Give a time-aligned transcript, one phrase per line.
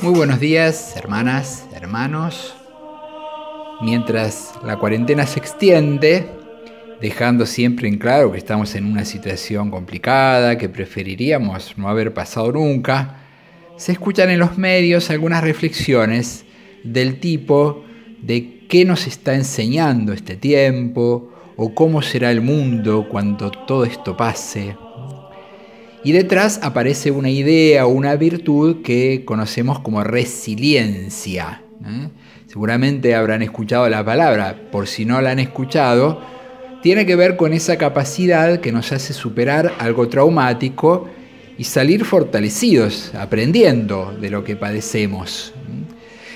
[0.00, 2.54] Muy buenos días, hermanas, hermanos.
[3.80, 6.28] Mientras la cuarentena se extiende,
[7.00, 12.52] dejando siempre en claro que estamos en una situación complicada, que preferiríamos no haber pasado
[12.52, 13.24] nunca,
[13.76, 16.44] se escuchan en los medios algunas reflexiones
[16.84, 17.84] del tipo
[18.22, 24.16] de qué nos está enseñando este tiempo o cómo será el mundo cuando todo esto
[24.16, 24.76] pase.
[26.04, 31.62] Y detrás aparece una idea o una virtud que conocemos como resiliencia.
[31.84, 32.08] ¿eh?
[32.46, 36.20] Seguramente habrán escuchado la palabra, por si no la han escuchado,
[36.82, 41.08] tiene que ver con esa capacidad que nos hace superar algo traumático
[41.58, 45.52] y salir fortalecidos, aprendiendo de lo que padecemos.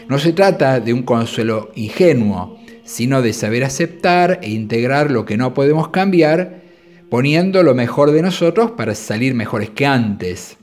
[0.08, 5.36] No se trata de un consuelo ingenuo, sino de saber aceptar e integrar lo que
[5.36, 6.62] no podemos cambiar
[7.12, 10.56] poniendo lo mejor de nosotros para salir mejores que antes.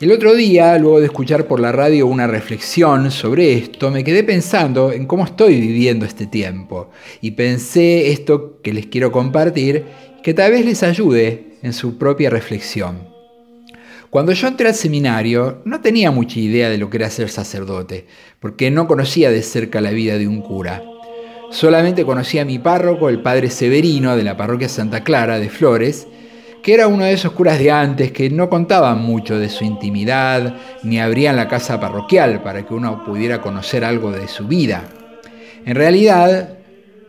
[0.00, 4.24] El otro día, luego de escuchar por la radio una reflexión sobre esto, me quedé
[4.24, 6.90] pensando en cómo estoy viviendo este tiempo
[7.20, 9.84] y pensé esto que les quiero compartir,
[10.24, 13.08] que tal vez les ayude en su propia reflexión.
[14.10, 18.06] Cuando yo entré al seminario no tenía mucha idea de lo que era ser sacerdote,
[18.40, 20.82] porque no conocía de cerca la vida de un cura.
[21.50, 26.06] Solamente conocí a mi párroco, el padre Severino de la parroquia Santa Clara de Flores,
[26.62, 30.54] que era uno de esos curas de antes que no contaban mucho de su intimidad,
[30.84, 34.88] ni abrían la casa parroquial para que uno pudiera conocer algo de su vida.
[35.66, 36.58] En realidad,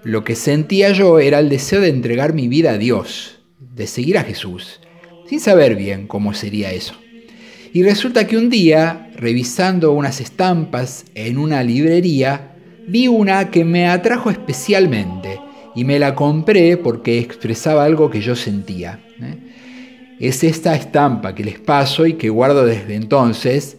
[0.03, 4.17] lo que sentía yo era el deseo de entregar mi vida a Dios, de seguir
[4.17, 4.79] a Jesús,
[5.29, 6.95] sin saber bien cómo sería eso.
[7.73, 12.50] Y resulta que un día, revisando unas estampas en una librería,
[12.91, 15.39] vi una que me atrajo especialmente
[15.75, 18.99] y me la compré porque expresaba algo que yo sentía.
[19.21, 19.37] ¿eh?
[20.19, 23.77] Es esta estampa que les paso y que guardo desde entonces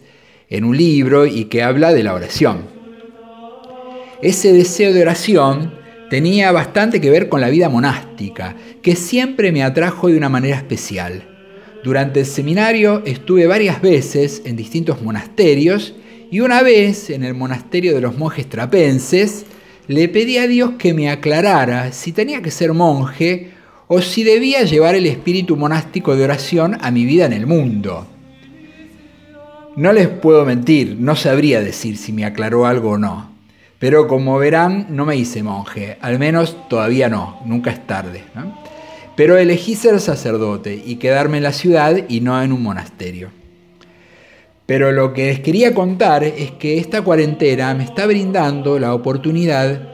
[0.49, 2.61] en un libro y que habla de la oración.
[4.23, 5.75] Ese deseo de oración
[6.09, 10.57] tenía bastante que ver con la vida monástica, que siempre me atrajo de una manera
[10.57, 11.23] especial.
[11.83, 15.93] Durante el seminario estuve varias veces en distintos monasterios
[16.33, 19.45] y una vez, en el monasterio de los monjes trapenses,
[19.87, 23.51] le pedí a Dios que me aclarara si tenía que ser monje
[23.87, 28.07] o si debía llevar el espíritu monástico de oración a mi vida en el mundo.
[29.75, 33.29] No les puedo mentir, no sabría decir si me aclaró algo o no.
[33.77, 38.23] Pero como verán, no me hice monje, al menos todavía no, nunca es tarde.
[39.15, 43.42] Pero elegí ser sacerdote y quedarme en la ciudad y no en un monasterio.
[44.65, 49.89] Pero lo que les quería contar es que esta cuarentena me está brindando la oportunidad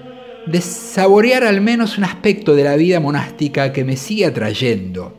[0.46, 5.14] de saborear al menos un aspecto de la vida monástica que me sigue atrayendo.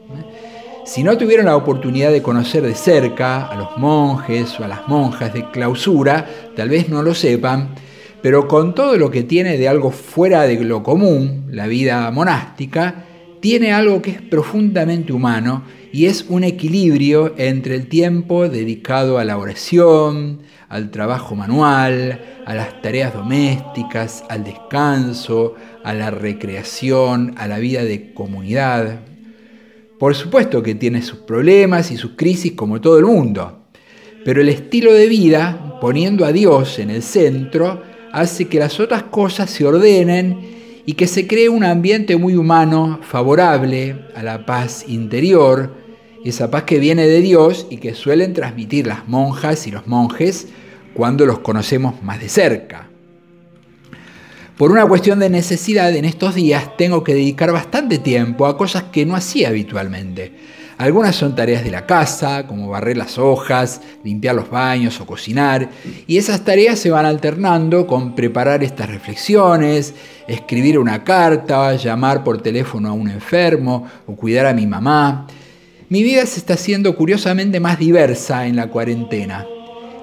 [0.85, 4.89] Si no tuvieron la oportunidad de conocer de cerca a los monjes o a las
[4.89, 7.75] monjas de clausura, tal vez no lo sepan,
[8.23, 13.05] pero con todo lo que tiene de algo fuera de lo común, la vida monástica,
[13.41, 19.25] tiene algo que es profundamente humano y es un equilibrio entre el tiempo dedicado a
[19.25, 27.49] la oración, al trabajo manual, a las tareas domésticas, al descanso, a la recreación, a
[27.49, 29.01] la vida de comunidad.
[29.99, 33.65] Por supuesto que tiene sus problemas y sus crisis como todo el mundo,
[34.25, 39.05] pero el estilo de vida, poniendo a Dios en el centro, hace que las otras
[39.05, 44.85] cosas se ordenen y que se cree un ambiente muy humano, favorable a la paz
[44.89, 45.75] interior,
[46.25, 50.49] esa paz que viene de Dios y que suelen transmitir las monjas y los monjes
[50.95, 52.89] cuando los conocemos más de cerca.
[54.57, 58.85] Por una cuestión de necesidad en estos días tengo que dedicar bastante tiempo a cosas
[58.93, 60.33] que no hacía habitualmente.
[60.81, 65.69] Algunas son tareas de la casa, como barrer las hojas, limpiar los baños o cocinar,
[66.07, 69.93] y esas tareas se van alternando con preparar estas reflexiones,
[70.27, 75.27] escribir una carta, llamar por teléfono a un enfermo o cuidar a mi mamá.
[75.91, 79.45] Mi vida se está haciendo curiosamente más diversa en la cuarentena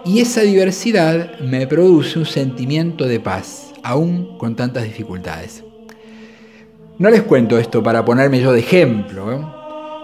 [0.06, 5.64] y esa diversidad me produce un sentimiento de paz, aún con tantas dificultades.
[7.00, 9.32] No les cuento esto para ponerme yo de ejemplo.
[9.32, 9.57] ¿eh?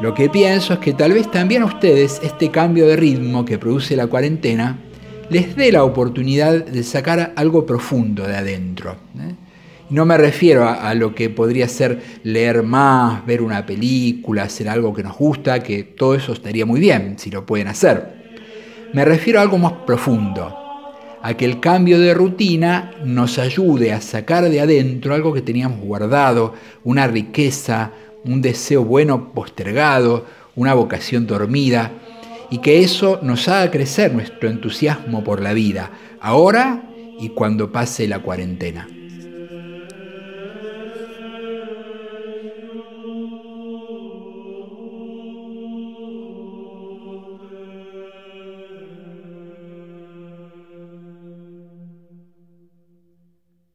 [0.03, 3.57] Lo que pienso es que tal vez también a ustedes este cambio de ritmo que
[3.57, 4.77] produce la cuarentena
[5.29, 8.97] les dé la oportunidad de sacar algo profundo de adentro.
[9.17, 9.33] ¿eh?
[9.91, 14.93] No me refiero a, lo que podría ser leer más, ver una película, hacer algo
[14.93, 18.41] que nos gusta, que todo eso estaría muy bien si lo pueden hacer.
[18.91, 20.53] Me refiero a algo más profundo,
[21.21, 25.79] a que el cambio de rutina nos ayude a sacar de adentro algo que teníamos
[25.79, 27.93] guardado, una riqueza,
[28.25, 30.25] un deseo bueno postergado,
[30.55, 31.91] una vocación dormida,
[32.49, 35.91] y que eso nos haga crecer nuestro entusiasmo por la vida,
[36.21, 36.83] ahora
[37.19, 38.87] y cuando pase la cuarentena.